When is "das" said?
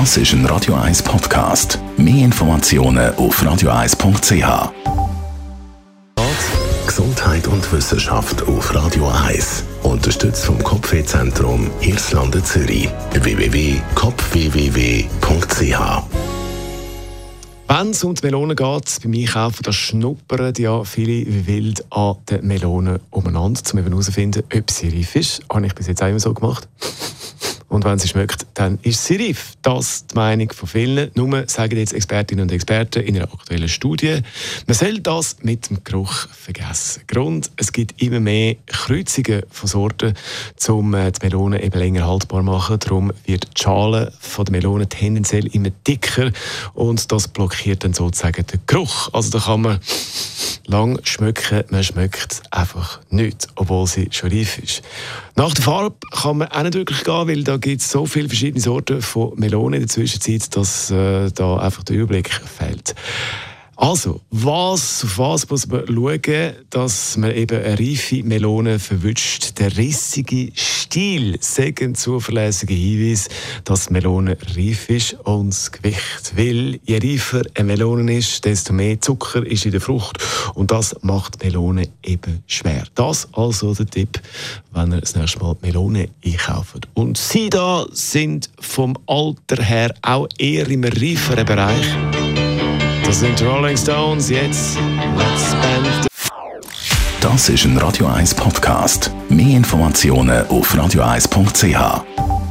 0.00-0.16, 29.62-29.96, 35.00-35.38, 47.10-47.26, 75.50-75.72, 80.70-80.94, 82.94-83.28, 85.00-85.16, 93.14-93.20, 97.20-97.48